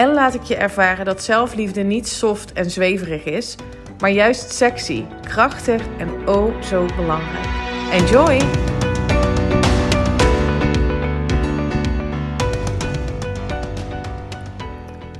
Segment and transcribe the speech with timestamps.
[0.00, 3.56] en laat ik je ervaren dat zelfliefde niet soft en zweverig is,
[3.98, 7.46] maar juist sexy, krachtig en oh zo belangrijk.
[7.92, 8.38] Enjoy!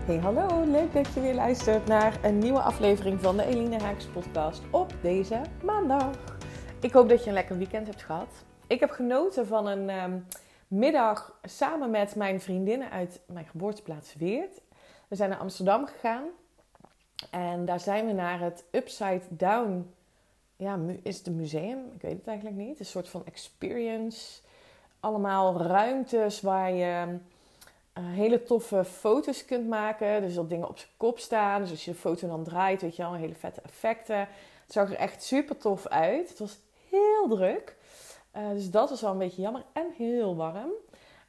[0.06, 4.05] Hey hallo, leuk dat je weer luistert naar een nieuwe aflevering van de Eline Haaks
[4.05, 6.11] podcast op deze maandag.
[6.81, 8.45] Ik hoop dat je een lekker weekend hebt gehad.
[8.67, 10.19] Ik heb genoten van een ehm,
[10.69, 14.61] middag samen met mijn vriendinnen uit mijn geboorteplaats Weert.
[15.11, 16.25] We zijn naar Amsterdam gegaan.
[17.30, 19.94] En daar zijn we naar het Upside Down.
[20.56, 21.78] Ja, is het een museum?
[21.94, 22.78] Ik weet het eigenlijk niet.
[22.78, 24.41] Een soort van experience.
[25.00, 27.06] Allemaal ruimtes waar je
[27.98, 30.22] uh, hele toffe foto's kunt maken.
[30.22, 31.61] Dus dat dingen op zijn kop staan.
[31.61, 34.19] Dus als je de foto dan draait, weet je wel, hele vette effecten.
[34.19, 36.28] Het zag er echt super tof uit.
[36.28, 37.77] Het was heel druk.
[38.36, 40.70] Uh, dus dat was wel een beetje jammer en heel warm.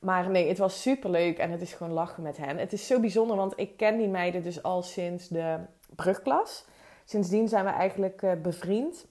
[0.01, 2.57] Maar nee, het was super leuk en het is gewoon lachen met hen.
[2.57, 5.59] Het is zo bijzonder, want ik ken die meiden dus al sinds de
[5.95, 6.65] brugklas.
[7.05, 9.07] Sindsdien zijn we eigenlijk uh, bevriend.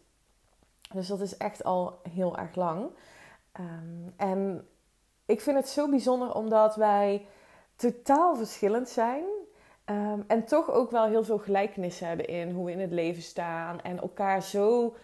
[0.93, 2.91] Dus dat is echt al heel erg lang.
[3.61, 4.69] Um, en
[5.27, 7.27] ik vind het zo bijzonder omdat wij
[7.77, 9.25] totaal verschillend zijn.
[9.87, 13.23] Um, en toch ook wel heel veel gelijkenissen hebben in hoe we in het leven
[13.23, 13.81] staan.
[13.81, 14.95] En elkaar zo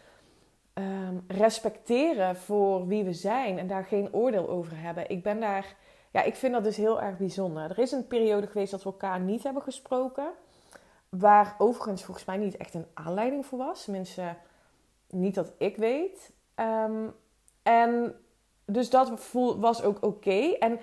[0.78, 5.10] um, respecteren voor wie we zijn en daar geen oordeel over hebben.
[5.10, 5.76] Ik ben daar,
[6.10, 7.70] ja, ik vind dat dus heel erg bijzonder.
[7.70, 10.28] Er is een periode geweest dat we elkaar niet hebben gesproken,
[11.08, 13.86] waar overigens volgens mij niet echt een aanleiding voor was.
[13.86, 14.36] Mensen,
[15.10, 16.32] niet dat ik weet.
[16.56, 17.14] Um,
[17.62, 18.14] en
[18.64, 20.56] dus dat was ook oké.
[20.58, 20.78] En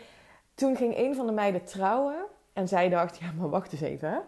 [0.54, 4.22] toen ging een van de meiden trouwen en zij dacht, ja, maar wacht eens even.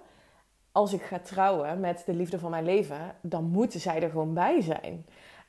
[0.72, 4.34] Als ik ga trouwen met de liefde van mijn leven, dan moeten zij er gewoon
[4.34, 5.06] bij zijn.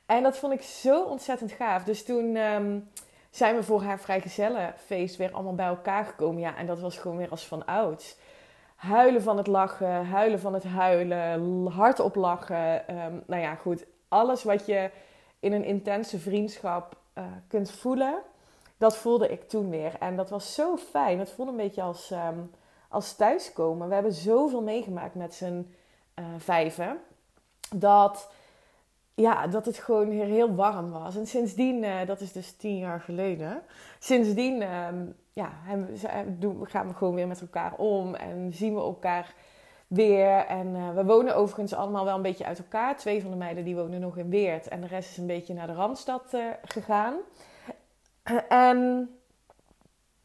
[0.07, 1.83] En dat vond ik zo ontzettend gaaf.
[1.83, 2.89] Dus toen um,
[3.29, 6.41] zijn we voor haar vrijgezellenfeest weer allemaal bij elkaar gekomen.
[6.41, 8.17] Ja, en dat was gewoon weer als van ouds.
[8.75, 12.95] Huilen van het lachen, huilen van het huilen, hardop lachen.
[12.95, 13.85] Um, nou ja, goed.
[14.07, 14.89] Alles wat je
[15.39, 18.15] in een intense vriendschap uh, kunt voelen,
[18.77, 19.93] dat voelde ik toen weer.
[19.99, 21.19] En dat was zo fijn.
[21.19, 22.51] Het voelde een beetje als, um,
[22.89, 23.87] als thuiskomen.
[23.87, 25.75] We hebben zoveel meegemaakt met z'n
[26.15, 26.97] uh, vijven.
[27.75, 28.29] Dat
[29.21, 31.15] ja, dat het gewoon weer heel warm was.
[31.15, 33.61] En sindsdien, uh, dat is dus tien jaar geleden,
[33.99, 34.87] sindsdien uh,
[35.33, 35.51] ja,
[36.63, 39.33] gaan we gewoon weer met elkaar om en zien we elkaar
[39.87, 40.45] weer.
[40.45, 42.97] En uh, we wonen overigens allemaal wel een beetje uit elkaar.
[42.97, 45.53] Twee van de meiden die wonen nog in Weert en de rest is een beetje
[45.53, 47.15] naar de Randstad gegaan.
[48.49, 49.09] En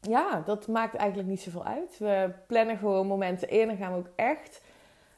[0.01, 1.99] ja, dat maakt eigenlijk niet zoveel uit.
[1.99, 4.63] We plannen gewoon momenten in en gaan we ook echt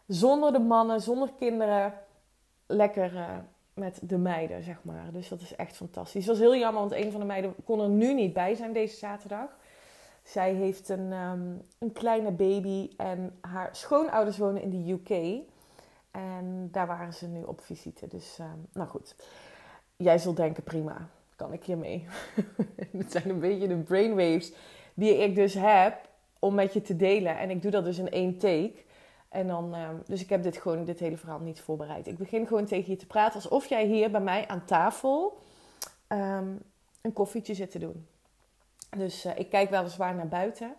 [0.07, 1.95] zonder de mannen, zonder kinderen
[2.67, 3.13] lekker
[3.75, 5.13] met de meiden, zeg maar.
[5.13, 6.27] Dus dat is echt fantastisch.
[6.27, 8.73] Het was heel jammer, want een van de meiden kon er nu niet bij zijn
[8.73, 9.49] deze zaterdag.
[10.23, 15.43] Zij heeft een, um, een kleine baby en haar schoonouders wonen in de UK.
[16.11, 18.07] En daar waren ze nu op visite.
[18.07, 19.15] Dus, um, nou goed.
[19.97, 22.07] Jij zult denken, prima, kan ik hiermee?
[22.99, 24.53] Het zijn een beetje de brainwaves
[24.95, 26.09] die ik dus heb
[26.39, 27.39] om met je te delen.
[27.39, 28.73] En ik doe dat dus in één take.
[29.35, 32.07] En dan, uh, dus ik heb dit gewoon, dit hele verhaal niet voorbereid.
[32.07, 35.39] Ik begin gewoon tegen je te praten alsof jij hier bij mij aan tafel
[36.09, 36.63] um,
[37.01, 38.07] een koffietje zit te doen.
[38.97, 40.75] Dus uh, ik kijk weliswaar naar buiten,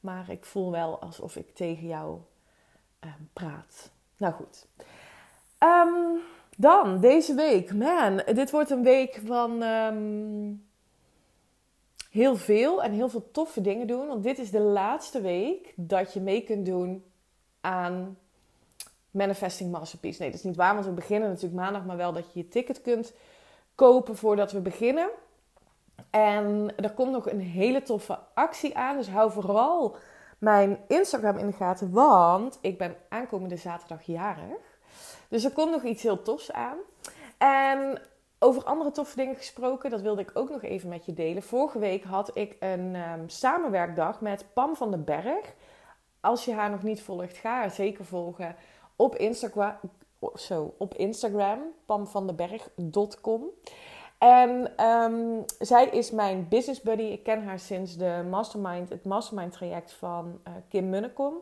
[0.00, 2.18] maar ik voel wel alsof ik tegen jou
[3.00, 3.90] um, praat.
[4.16, 4.66] Nou goed.
[6.56, 7.74] Dan, deze week.
[7.74, 9.62] Man, dit wordt een week van
[12.10, 14.06] heel veel en heel veel toffe dingen doen.
[14.06, 17.04] Want dit is de laatste week dat je mee kunt doen
[17.60, 18.18] aan
[19.10, 20.20] Manifesting Masterpiece.
[20.20, 22.48] Nee, dat is niet waar, want we beginnen natuurlijk maandag, maar wel dat je je
[22.48, 23.12] ticket kunt
[23.74, 25.08] kopen voordat we beginnen.
[26.10, 29.96] En er komt nog een hele toffe actie aan, dus hou vooral
[30.38, 34.76] mijn Instagram in de gaten, want ik ben aankomende zaterdag jarig.
[35.28, 36.76] Dus er komt nog iets heel tofs aan.
[37.38, 38.00] En
[38.38, 41.42] over andere toffe dingen gesproken, dat wilde ik ook nog even met je delen.
[41.42, 45.54] Vorige week had ik een um, samenwerkdag met Pam van den Berg
[46.20, 48.56] als je haar nog niet volgt, ga haar zeker volgen
[48.96, 49.74] op Instagram.
[50.34, 51.58] Zo, op Instagram.
[54.18, 57.02] En um, zij is mijn business buddy.
[57.02, 61.34] Ik ken haar sinds de mastermind, het mastermind traject van uh, Kim Munnekom.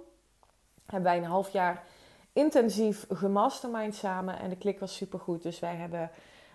[0.86, 1.84] Hebben wij een half jaar
[2.32, 5.42] intensief gemastermind samen en de klik was supergoed.
[5.42, 6.10] Dus wij hebben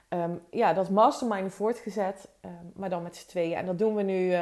[0.07, 3.57] ehm, ja, dat mastermind voortgezet, um, maar dan met z'n tweeën.
[3.57, 4.35] En dat doen we nu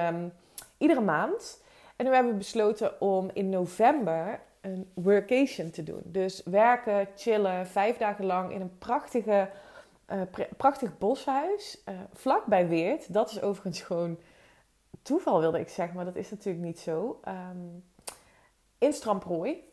[0.77, 1.61] iedere maand.
[1.99, 6.01] En nu hebben we besloten om in november een workation te doen.
[6.05, 9.49] Dus werken, chillen, vijf dagen lang in een prachtige,
[10.09, 10.21] uh,
[10.57, 11.83] prachtig boshuis.
[12.23, 13.13] Uh, Weert.
[13.13, 14.19] Dat is overigens gewoon
[15.01, 17.19] toeval, wilde ik zeggen, maar dat is natuurlijk niet zo.
[17.27, 17.83] Um,
[18.77, 19.63] in Stramprooi.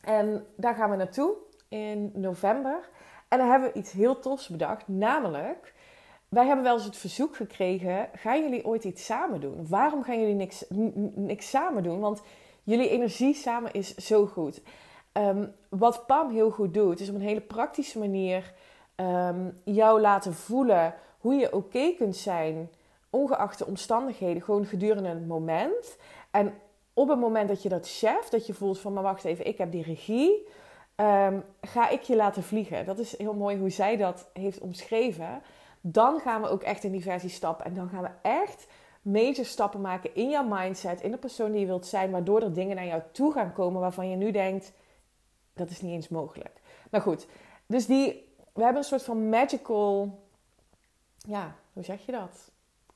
[0.00, 1.34] En daar gaan we naartoe
[1.68, 2.88] in november.
[3.28, 4.88] En dan hebben we iets heel tofs bedacht.
[4.88, 5.73] Namelijk,
[6.34, 9.66] wij hebben wel eens het verzoek gekregen: gaan jullie ooit iets samen doen?
[9.68, 10.64] Waarom gaan jullie niks,
[11.14, 12.00] niks samen doen?
[12.00, 12.22] Want
[12.62, 14.60] jullie energie samen is zo goed.
[15.12, 18.52] Um, wat Pam heel goed doet, is op een hele praktische manier
[18.96, 22.70] um, jou laten voelen hoe je oké kunt zijn,
[23.10, 25.96] ongeacht de omstandigheden, gewoon gedurende het moment.
[26.30, 26.54] En
[26.94, 29.58] op het moment dat je dat chef, dat je voelt van, maar wacht even, ik
[29.58, 30.46] heb die regie,
[30.96, 32.86] um, ga ik je laten vliegen.
[32.86, 35.42] Dat is heel mooi hoe zij dat heeft omschreven.
[35.86, 38.66] Dan gaan we ook echt in die versie stappen en dan gaan we echt
[39.02, 42.52] major stappen maken in jouw mindset, in de persoon die je wilt zijn, waardoor er
[42.52, 44.72] dingen naar jou toe gaan komen waarvan je nu denkt,
[45.54, 46.60] dat is niet eens mogelijk.
[46.90, 47.26] Nou goed,
[47.66, 50.18] dus die, we hebben een soort van magical,
[51.16, 52.50] ja, hoe zeg je dat?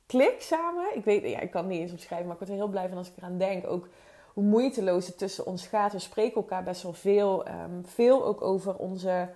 [0.07, 0.97] Klik samen.
[0.97, 2.99] Ik weet, ja, ik kan niet eens omschrijven, maar ik word er heel blij van
[2.99, 3.67] als ik eraan denk.
[3.67, 3.89] Ook
[4.33, 5.93] hoe moeiteloos het tussen ons gaat.
[5.93, 7.49] We spreken elkaar best wel veel.
[7.49, 9.29] Um, veel ook over onze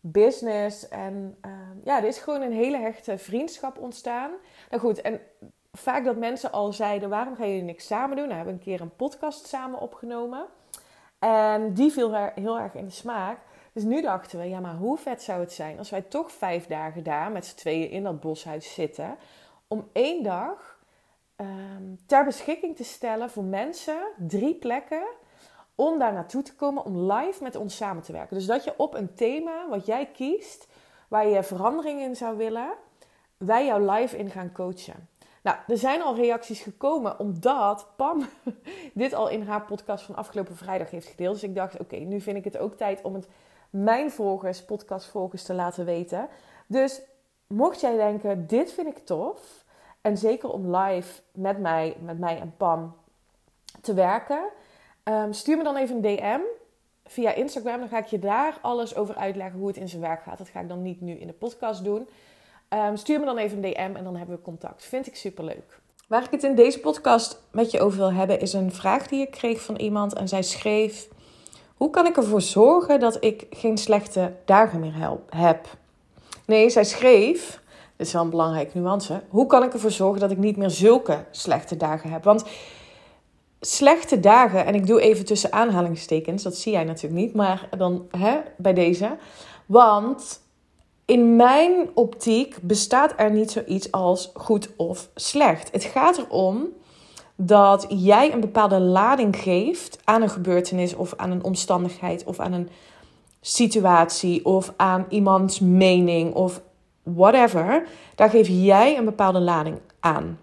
[0.00, 0.88] business.
[0.88, 4.30] En um, ja, er is gewoon een hele hechte vriendschap ontstaan.
[4.70, 5.20] Nou goed, en
[5.72, 8.28] vaak dat mensen al zeiden: waarom gaan jullie niks samen doen?
[8.28, 10.46] Nou, we hebben een keer een podcast samen opgenomen.
[11.18, 13.38] En die viel heel erg in de smaak.
[13.72, 16.66] Dus nu dachten we, ja, maar hoe vet zou het zijn als wij toch vijf
[16.66, 19.16] dagen daar met z'n tweeën in dat boshuis zitten.
[19.68, 20.78] Om één dag
[21.36, 25.06] um, ter beschikking te stellen voor mensen, drie plekken,
[25.80, 28.36] om daar naartoe te komen, om live met ons samen te werken.
[28.36, 30.66] Dus dat je op een thema wat jij kiest,
[31.08, 32.72] waar je verandering in zou willen,
[33.36, 35.08] wij jou live in gaan coachen.
[35.42, 38.28] Nou, er zijn al reacties gekomen omdat Pam
[38.94, 41.34] dit al in haar podcast van afgelopen vrijdag heeft gedeeld.
[41.34, 43.28] Dus ik dacht, oké, nu vind ik het ook tijd om het
[43.70, 46.28] mijn volgers, podcastvolgers te laten weten.
[46.66, 47.02] Dus
[47.46, 49.64] mocht jij denken, dit vind ik tof.
[50.00, 52.96] En zeker om live met mij, met mij en Pam
[53.80, 54.42] te werken.
[55.10, 56.40] Um, stuur me dan even een DM
[57.06, 57.78] via Instagram.
[57.78, 60.38] Dan ga ik je daar alles over uitleggen hoe het in zijn werk gaat.
[60.38, 62.08] Dat ga ik dan niet nu in de podcast doen.
[62.68, 64.84] Um, stuur me dan even een DM en dan hebben we contact.
[64.84, 65.80] Vind ik super leuk.
[66.08, 69.20] Waar ik het in deze podcast met je over wil hebben, is een vraag die
[69.20, 70.14] ik kreeg van iemand.
[70.14, 71.08] En zij schreef:
[71.74, 75.66] Hoe kan ik ervoor zorgen dat ik geen slechte dagen meer heb?
[76.46, 77.62] Nee, zij schreef.
[77.96, 79.22] Dit is wel een belangrijke nuance.
[79.28, 82.24] Hoe kan ik ervoor zorgen dat ik niet meer zulke slechte dagen heb?
[82.24, 82.44] Want
[83.60, 88.06] slechte dagen, en ik doe even tussen aanhalingstekens, dat zie jij natuurlijk niet, maar dan
[88.16, 89.16] hè, bij deze.
[89.66, 90.40] Want
[91.04, 95.72] in mijn optiek bestaat er niet zoiets als goed of slecht.
[95.72, 96.68] Het gaat erom
[97.36, 102.52] dat jij een bepaalde lading geeft aan een gebeurtenis of aan een omstandigheid of aan
[102.52, 102.68] een
[103.40, 106.62] situatie of aan iemands mening of
[107.02, 107.86] whatever.
[108.14, 110.38] Daar geef jij een bepaalde lading aan.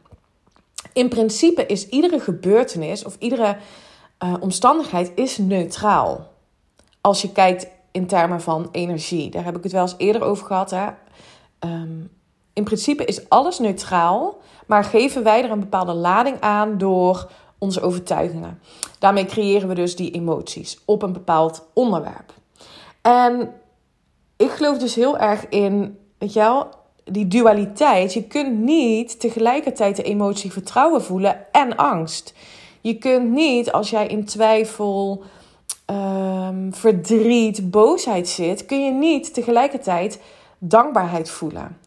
[0.94, 3.58] In principe is iedere gebeurtenis of iedere
[4.24, 6.32] uh, omstandigheid is neutraal.
[7.02, 9.30] Als je kijkt in termen van energie.
[9.30, 10.70] Daar heb ik het wel eens eerder over gehad.
[10.70, 10.88] Hè?
[11.60, 12.00] Ehm,
[12.54, 17.82] in principe is alles neutraal, maar geven wij er een bepaalde lading aan door onze
[17.82, 18.62] overtuigingen.
[19.00, 22.34] Daarmee creëren we dus die emoties op een bepaald onderwerp.
[23.02, 23.54] En
[24.38, 26.70] ik geloof dus heel erg in, weet je wel,
[27.10, 28.14] die dualiteit.
[28.14, 32.34] Je kunt niet tegelijkertijd de emotie vertrouwen voelen en angst.
[32.82, 35.24] Je kunt niet als jij in twijfel,
[35.92, 40.22] um, verdriet, boosheid zit, kun je niet tegelijkertijd
[40.58, 41.78] dankbaarheid voelen.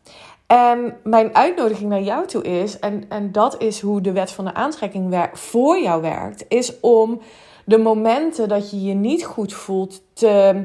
[0.46, 4.44] En mijn uitnodiging naar jou toe is, en, en dat is hoe de wet van
[4.44, 7.20] de aantrekking voor jou werkt, is om
[7.64, 10.64] de momenten dat je je niet goed voelt te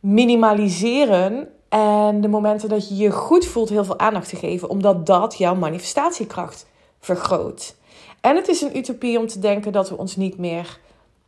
[0.00, 1.48] minimaliseren.
[1.68, 5.38] En de momenten dat je je goed voelt heel veel aandacht te geven, omdat dat
[5.38, 6.66] jouw manifestatiekracht
[7.00, 7.76] vergroot.
[8.20, 10.78] En het is een utopie om te denken dat we ons niet meer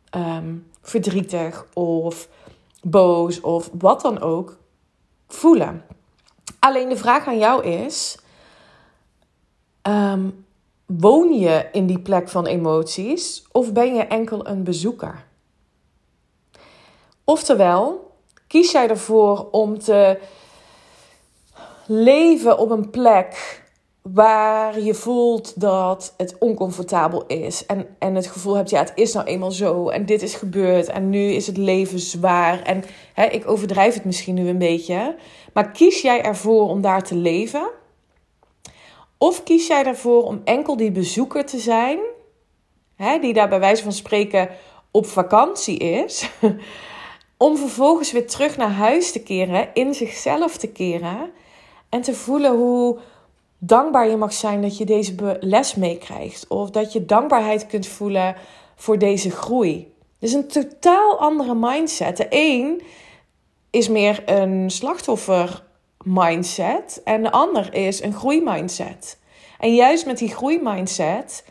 [0.09, 2.27] ehm, verdrietig of
[2.81, 4.57] boos of wat dan ook
[5.27, 5.85] voelen.
[6.59, 8.19] Alleen de vraag aan jou is:
[9.81, 10.29] ehm,
[10.85, 15.25] woon je in die plek van emoties of ben je enkel een bezoeker?
[17.23, 18.08] Oftewel,
[18.49, 20.19] kies jij ervoor om te
[21.85, 23.61] leven op een plek
[24.01, 27.65] waar je voelt dat het oncomfortabel is.
[27.65, 29.89] En, en het gevoel hebt, ja, het is nou eenmaal zo.
[29.89, 30.87] En dit is gebeurd.
[30.87, 32.61] En nu is het leven zwaar.
[32.61, 35.15] En hè, ik overdrijf het misschien nu een beetje.
[35.53, 37.69] Maar kies jij ervoor om daar te leven?
[39.17, 41.99] Of kies jij ervoor om enkel die bezoeker te zijn,
[42.95, 44.49] hè, die daar bij wijze van spreken
[44.91, 46.29] op vakantie is,
[47.39, 51.31] om vervolgens weer terug naar huis te keren, in zichzelf te keren
[51.89, 52.97] en te voelen hoe
[53.57, 58.35] dankbaar je mag zijn dat je deze les meekrijgt, of dat je dankbaarheid kunt voelen
[58.75, 59.93] voor deze groei.
[60.19, 62.17] Dus een totaal andere mindset.
[62.17, 62.81] De een
[63.69, 65.63] is meer een slachtoffer
[66.03, 69.17] mindset en de ander is een groeimindset.
[69.59, 71.45] En juist met die groeimindset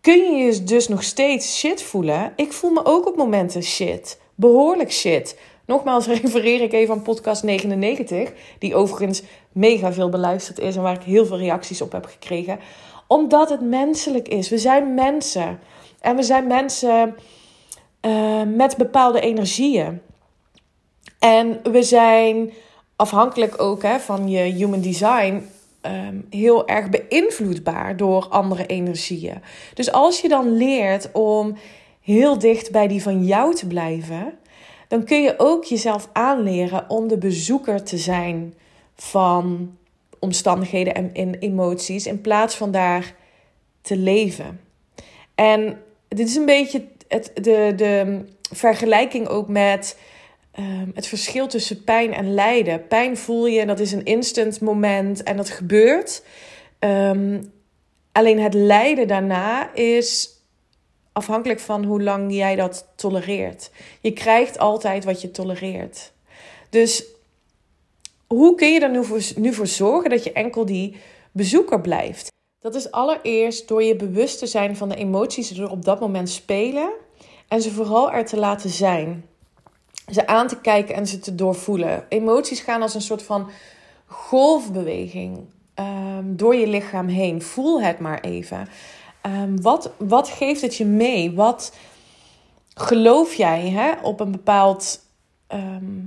[0.00, 2.32] kun je je dus nog steeds shit voelen.
[2.36, 4.24] Ik voel me ook op momenten shit.
[4.36, 5.38] Behoorlijk shit.
[5.66, 10.94] Nogmaals refereer ik even aan podcast 99, die overigens mega veel beluisterd is en waar
[10.94, 12.58] ik heel veel reacties op heb gekregen.
[13.06, 14.48] Omdat het menselijk is.
[14.48, 15.58] We zijn mensen.
[16.00, 17.16] En we zijn mensen
[18.02, 20.00] uh, met bepaalde energieën.
[21.18, 22.52] En we zijn
[22.96, 25.48] afhankelijk ook hè, van je human design
[25.82, 29.42] um, heel erg beïnvloedbaar door andere energieën.
[29.74, 31.56] Dus als je dan leert om
[32.06, 34.38] heel dicht bij die van jou te blijven,
[34.88, 38.54] dan kun je ook jezelf aanleren om de bezoeker te zijn
[38.94, 39.76] van
[40.18, 43.14] omstandigheden en emoties in plaats van daar
[43.80, 44.60] te leven.
[45.34, 49.96] En dit is een beetje het, de, de vergelijking ook met
[50.56, 52.86] Ehm, het verschil tussen pijn en lijden.
[52.86, 56.22] Pijn voel je, dat is een instant moment en dat gebeurt.
[56.78, 57.42] Ehm,
[58.12, 60.28] alleen het lijden daarna is
[61.16, 63.70] afhankelijk van hoe lang jij dat tolereert.
[64.00, 66.12] Je krijgt altijd wat je tolereert.
[66.70, 67.04] Dus
[68.26, 70.96] hoe kun je er nu voor, nu voor zorgen dat je enkel die
[71.32, 72.28] bezoeker blijft?
[72.58, 76.00] Dat is allereerst door je bewust te zijn van de emoties die er op dat
[76.00, 76.90] moment spelen
[77.48, 79.24] en ze vooral er te laten zijn
[80.12, 82.04] ze aan te kijken en ze te doorvoelen.
[82.08, 83.50] Emoties gaan als een soort van
[84.06, 85.38] golfbeweging
[85.74, 87.42] ehm, door je lichaam heen.
[87.42, 88.68] Voel het maar even.
[89.26, 91.32] Um, wat, wat geeft het je mee?
[91.32, 91.76] Wat
[92.74, 95.00] geloof jij hè, op een bepaald.
[95.46, 96.04] Ehm,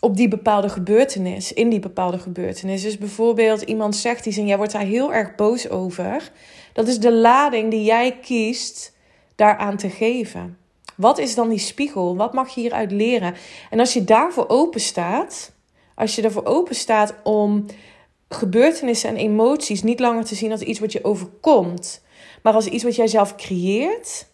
[0.00, 2.82] op die bepaalde gebeurtenis, in die bepaalde gebeurtenis.
[2.82, 6.30] Dus bijvoorbeeld iemand zegt iets en jij wordt daar heel erg boos over.
[6.72, 8.92] Dat is de lading die jij kiest
[9.34, 10.58] daaraan te geven.
[10.94, 12.16] Wat is dan die spiegel?
[12.16, 13.34] Wat mag je hieruit leren?
[13.70, 15.52] En als je daarvoor open staat,
[15.94, 17.64] als je ervoor open staat om
[18.28, 22.02] gebeurtenissen en emoties niet langer te zien als iets wat je overkomt,
[22.42, 24.26] maar als iets wat jij zelf creëert,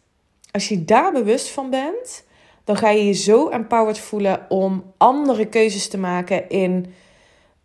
[0.50, 2.24] als je daar bewust van bent,
[2.64, 6.94] dan ga je je zo empowered voelen om andere keuzes te maken in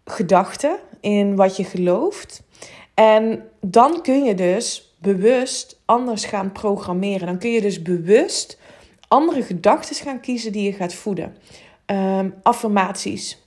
[0.06, 2.42] gedachten, in wat je gelooft.
[2.94, 7.28] En dan kun je dus bewust anders gaan programmeren.
[7.28, 8.60] Dan kun je dus bewust
[9.08, 11.38] andere gedachten gaan kiezen die je gaat voeden.
[11.86, 13.44] Um, affirmaties,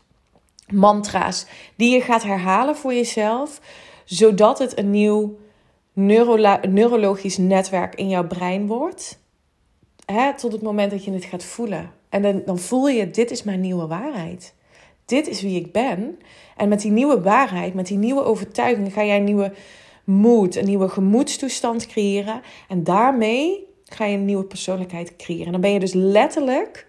[0.70, 3.60] mantra's die je gaat herhalen voor jezelf,
[4.04, 5.38] zodat het een nieuw
[5.92, 9.20] neurologisch netwerk in jouw brein wordt.
[10.04, 11.90] Hè, tot het moment dat je het gaat voelen.
[12.08, 14.54] En dan, dan voel je, dit is mijn nieuwe waarheid.
[15.04, 16.18] Dit is wie ik ben.
[16.56, 19.52] En met die nieuwe waarheid, met die nieuwe overtuiging, ga jij een nieuwe
[20.04, 22.40] moed, een nieuwe gemoedstoestand creëren.
[22.68, 25.46] En daarmee ga je een nieuwe persoonlijkheid creëren.
[25.46, 26.86] En dan ben je dus letterlijk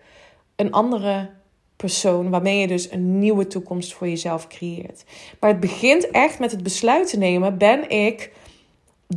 [0.56, 1.30] een andere
[1.76, 5.04] persoon waarmee je dus een nieuwe toekomst voor jezelf creëert.
[5.40, 8.32] Maar het begint echt met het besluit te nemen: ben ik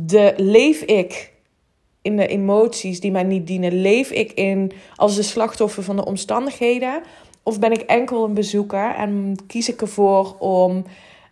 [0.01, 1.33] de leef ik
[2.01, 3.81] in de emoties die mij niet dienen?
[3.81, 7.01] Leef ik in als de slachtoffer van de omstandigheden?
[7.43, 10.85] Of ben ik enkel een bezoeker en kies ik ervoor om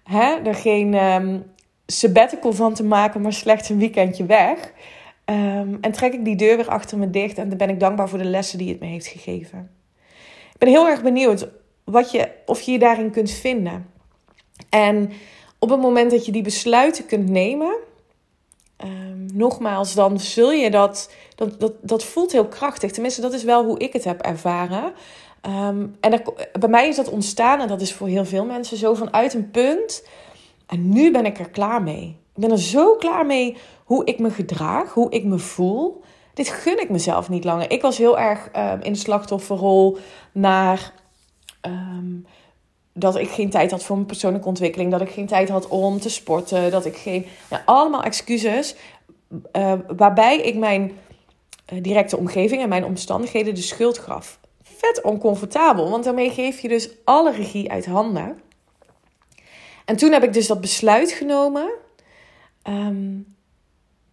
[0.04, 1.44] hè, er geen um,
[1.86, 4.74] sabbatical van te maken, maar slechts een weekendje weg?
[5.26, 8.10] Ehm, en trek ik die deur weer achter me dicht en dan ben ik dankbaar
[8.10, 9.70] voor de lessen die het me heeft gegeven.
[10.54, 11.48] Ik ben heel erg benieuwd
[11.84, 13.90] wat je, of je je daarin kunt vinden.
[14.70, 15.12] En
[15.60, 17.76] op het moment dat je die besluiten kunt nemen,
[18.84, 22.92] um, nogmaals, dan zul je dat, dat, dat, dat voelt heel krachtig.
[22.92, 24.94] Tenminste, dat is wel hoe ik het heb ervaren.
[25.42, 26.22] Ehm, en
[26.60, 29.52] bij mij is dat ontstaan, en dat is voor heel veel mensen zo, vanuit een
[29.52, 30.08] punt.
[30.68, 32.18] En nu ben ik er klaar mee.
[32.36, 36.04] Ik ben er zo klaar mee hoe ik me gedraag, hoe ik me voel.
[36.34, 37.72] Dit gun ik mezelf niet langer.
[37.72, 39.98] Ik was heel erg um, in de slachtofferrol
[40.32, 40.94] naar
[41.62, 42.16] ehm,
[42.98, 46.00] dat ik geen tijd had voor mijn persoonlijke ontwikkeling, dat ik geen tijd had om
[46.00, 47.26] te sporten, dat ik geen.
[47.66, 48.76] Allemaal excuses
[49.54, 50.92] uh, waarbij ik mijn
[51.74, 54.40] uh, directe omgeving en mijn omstandigheden de schuld gaf.
[54.64, 58.40] Vet oncomfortabel, want daarmee geef je dus alle regie uit handen.
[59.86, 61.70] En toen heb ik dus dat besluit genomen
[62.62, 63.18] ehm,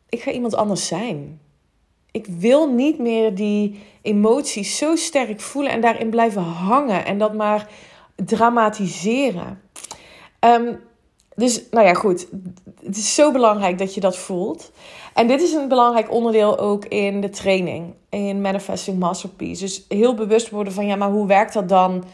[0.09, 1.41] ik ga iemand anders zijn.
[2.11, 7.35] Ik wil niet meer die emoties zo sterk voelen en daarin blijven hangen en dat
[7.35, 7.69] maar
[8.15, 9.61] dramatiseren.
[10.41, 10.81] Um,
[11.35, 12.27] dus nou ja, goed.
[12.85, 14.73] Het is zo belangrijk dat je dat voelt.
[15.15, 19.63] En dit is een belangrijk onderdeel ook in de training, in Manifesting Masterpiece.
[19.63, 22.05] Dus heel bewust worden van ja, maar hoe werkt dat dan?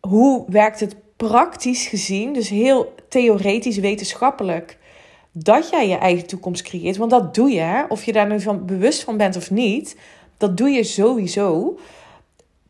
[0.00, 2.32] Hoe werkt het praktisch gezien?
[2.32, 4.78] Dus heel theoretisch, wetenschappelijk
[5.32, 6.96] dat jij je eigen toekomst creëert.
[6.96, 7.84] Want dat doe je, hè?
[7.88, 9.96] of je daar nu van bewust van bent of niet.
[10.36, 11.78] Dat doe je sowieso.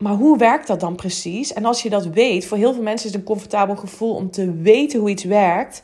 [0.01, 1.53] Maar hoe werkt dat dan precies?
[1.53, 4.31] En als je dat weet, voor heel veel mensen is het een comfortabel gevoel om
[4.31, 5.83] te weten hoe iets werkt.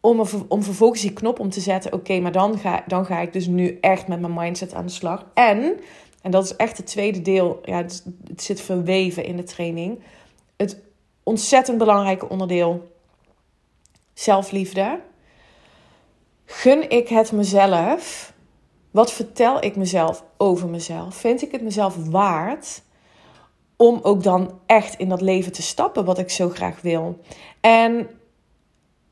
[0.00, 1.92] Om, om vervolgens die knop om te zetten.
[1.92, 4.92] Oké, maar dan ga, dan ga ik dus nu echt met mijn mindset aan de
[4.92, 5.26] slag.
[5.34, 5.80] En,
[6.22, 7.60] en dat is echt het tweede deel.
[7.64, 9.98] Ja, het, het zit verweven in de training.
[10.56, 10.78] Het
[11.22, 12.92] ontzettend belangrijke onderdeel.
[14.14, 15.00] Zelfliefde
[16.44, 18.32] Gun ik het mezelf?
[18.90, 21.14] Wat vertel ik mezelf over mezelf?
[21.14, 22.82] Vind ik het mezelf waard
[23.76, 27.18] om ook dan echt in dat leven te stappen wat ik zo graag wil?
[27.60, 28.08] En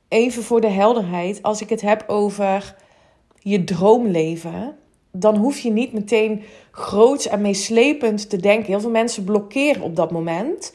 [0.09, 2.75] even voor de helderheid, als ik het heb over
[3.39, 4.77] je droomleven,
[5.13, 8.67] dan hoef je niet meteen groots en meeslepend te denken.
[8.67, 10.75] Heel veel mensen blokkeren op dat moment.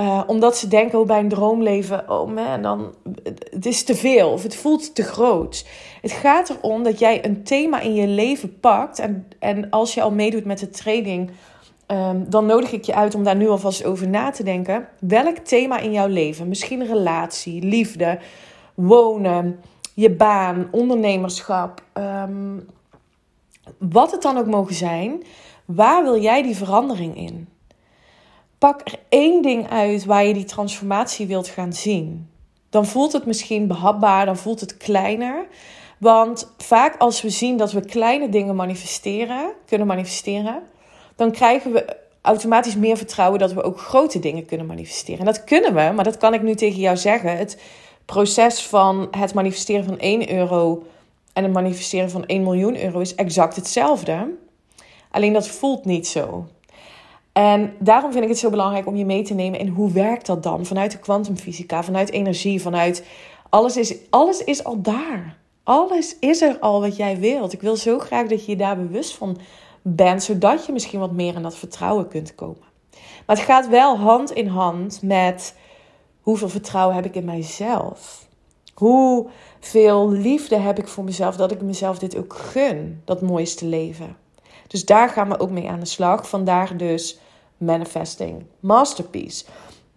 [0.00, 2.94] Uh, omdat ze denken oh, bij een droomleven, oh man, dan,
[3.50, 5.66] het is te veel of het voelt te groot.
[6.00, 8.98] Het gaat erom dat jij een thema in je leven pakt.
[8.98, 11.30] En, en als je al meedoet met de training,
[11.92, 14.88] um, dan nodig ik je uit om daar nu alvast over na te denken.
[15.00, 18.18] Welk thema in jouw leven, misschien relatie, liefde,
[18.74, 19.60] wonen,
[19.94, 22.68] je baan, ondernemerschap, um,
[23.78, 25.22] wat het dan ook mogen zijn,
[25.64, 27.48] waar wil jij die verandering in?
[28.62, 32.30] pak er één ding uit waar je die transformatie wilt gaan zien.
[32.70, 35.46] Dan voelt het misschien behapbaar, dan voelt het kleiner.
[35.98, 40.62] Want vaak als we zien dat we kleine dingen manifesteren, kunnen manifesteren,
[41.22, 45.18] dan krijgen we automatisch meer vertrouwen dat we ook grote dingen kunnen manifesteren.
[45.18, 47.36] En dat kunnen we, maar dat kan ik nu tegen jou zeggen.
[47.36, 47.62] Het
[48.04, 50.82] proces van het manifesteren van 1 euro
[51.32, 54.34] en het manifesteren van 1 miljoen euro is exact hetzelfde.
[55.10, 56.46] Alleen dat voelt niet zo.
[57.32, 60.26] En daarom vind ik het zo belangrijk om je mee te nemen in hoe werkt
[60.26, 60.66] dat dan?
[60.66, 63.04] Vanuit de kwantumfysica, vanuit energie, vanuit
[63.48, 65.36] alles is, alles is al daar.
[65.62, 67.52] Alles is er al wat jij wilt.
[67.52, 69.38] Ik wil zo graag dat je je daar bewust van
[69.82, 72.70] bent, zodat je misschien wat meer in dat vertrouwen kunt komen.
[73.26, 75.54] Maar het gaat wel hand in hand met
[76.20, 78.26] hoeveel vertrouwen heb ik in mijzelf?
[78.74, 84.16] Hoeveel liefde heb ik voor mezelf dat ik mezelf dit ook gun, dat mooiste leven?
[84.66, 86.28] Dus daar gaan we ook mee aan de slag.
[86.28, 87.18] Vandaar dus
[87.56, 89.44] Manifesting Masterpiece.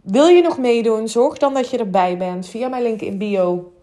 [0.01, 1.07] Wil je nog meedoen?
[1.07, 3.73] Zorg dan dat je erbij bent via mijn link in bio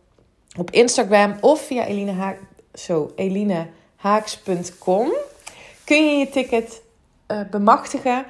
[0.58, 2.38] op Instagram of via Eline Haak,
[2.74, 5.12] zo, elinehaaks.com.
[5.92, 6.83] Kun je je ticket
[7.28, 8.24] uh, bemachtigen.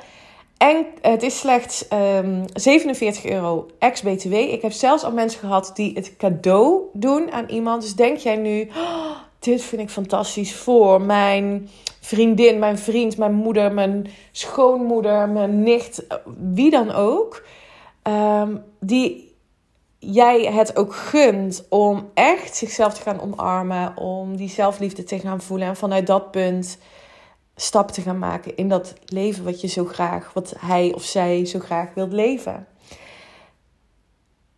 [0.57, 4.33] En het is slechts um, ehm, 47 euro ex-BTW.
[4.33, 7.83] Ik heb zelfs al mensen gehad die het cadeau doen aan iemand.
[7.83, 11.69] Dus denk jij nu, oh, dit vind ik fantastisch voor mijn
[12.01, 16.07] vriendin, mijn vriend, mijn moeder, mijn schoonmoeder, mijn nicht,
[16.53, 17.45] wie dan ook.
[18.03, 19.35] Ehm, die
[19.99, 25.41] jij het ook gunt om echt zichzelf te gaan omarmen, om die zelfliefde te gaan
[25.41, 26.79] voelen en vanuit dat punt
[27.57, 31.45] stap te gaan maken in dat leven wat je zo graag, wat hij of zij
[31.45, 32.67] zo graag wilt leven.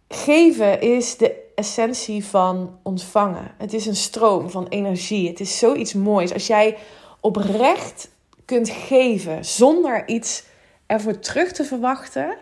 [0.09, 3.55] Geven is de essentie van ontvangen.
[3.59, 5.29] Het is een stroom van energie.
[5.29, 6.33] Het is zoiets moois.
[6.33, 6.77] Als jij
[7.21, 8.11] oprecht
[8.45, 10.45] kunt geven zonder iets
[10.87, 12.37] ervoor terug te verwachten,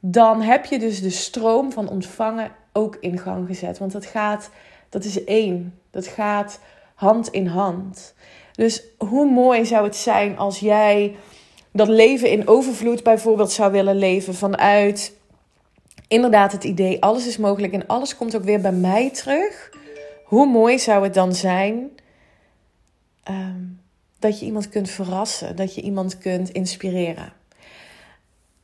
[0.00, 3.78] dan heb je dus de stroom van ontvangen ook in gang gezet.
[3.78, 4.50] Want dat gaat,
[4.88, 5.78] dat is één.
[5.90, 6.60] Dat gaat
[6.94, 8.14] hand in hand.
[8.60, 11.16] Dus hoe mooi zou het zijn als jij
[11.72, 15.16] dat leven in overvloed bijvoorbeeld zou willen leven vanuit
[16.08, 19.70] inderdaad het idee alles is mogelijk en alles komt ook weer bij mij terug.
[20.24, 21.90] Hoe mooi zou het dan zijn
[23.22, 23.64] ehm,
[24.18, 27.32] dat je iemand kunt verrassen, dat je iemand kunt inspireren.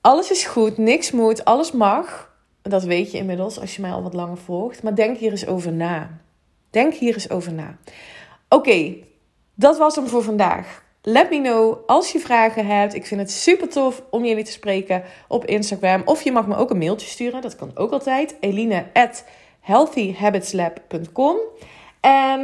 [0.01, 2.35] Alles is goed, niks moet, alles mag.
[2.63, 4.83] Dat weet je inmiddels als je mij al wat langer volgt.
[4.83, 6.21] Maar denk hier eens over na.
[6.71, 7.77] Denk hier eens over na.
[8.49, 8.95] Oké,
[9.57, 10.85] dat was hem voor vandaag.
[11.03, 12.95] Let me know als je vragen hebt.
[12.95, 16.03] Ik vind het super tof om jullie te spreken op Instagram.
[16.05, 17.43] Of je mag me ook een mailtje sturen.
[17.43, 18.37] Dat kan ook altijd.
[18.41, 19.25] Eline at
[19.61, 21.37] healthyhabitslab.com
[22.01, 22.41] En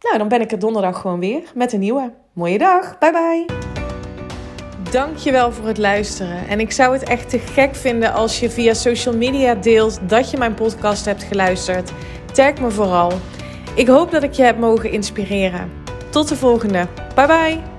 [0.00, 2.12] nou, dan ben ik er donderdag gewoon weer met een nieuwe.
[2.32, 2.98] Mooie dag.
[2.98, 3.46] Bye bye.
[4.90, 6.48] Dankjewel voor het luisteren.
[6.48, 10.30] En ik zou het echt te gek vinden als je via social media deelt dat
[10.30, 11.92] je mijn podcast hebt geluisterd.
[12.32, 13.12] Tag me vooral.
[13.74, 15.77] Ik hoop dat ik je heb mogen inspireren.
[16.10, 16.86] Tot de volgende.
[17.14, 17.77] Bye bye.